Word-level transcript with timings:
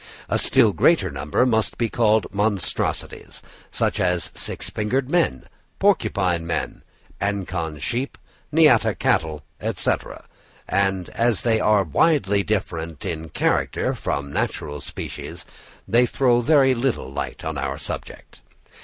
A 0.29 0.39
still 0.39 0.73
greater 0.73 1.11
number 1.11 1.45
must 1.45 1.77
be 1.77 1.87
called 1.87 2.25
monstrosities, 2.33 3.43
such 3.69 3.99
as 3.99 4.31
six 4.33 4.67
fingered 4.71 5.11
men, 5.11 5.43
porcupine 5.77 6.43
men, 6.47 6.81
Ancon 7.21 7.79
sheep, 7.79 8.17
Niata 8.51 8.97
cattle, 8.97 9.43
&c. 9.61 9.91
and 10.67 11.09
as 11.09 11.43
they 11.43 11.59
are 11.59 11.83
widely 11.83 12.41
different 12.41 13.05
in 13.05 13.29
character 13.29 13.93
from 13.93 14.33
natural 14.33 14.81
species, 14.81 15.45
they 15.87 16.07
throw 16.07 16.41
very 16.41 16.73
little 16.73 17.11
light 17.11 17.45
on 17.45 17.55
our 17.59 17.77
subject. 17.77 18.41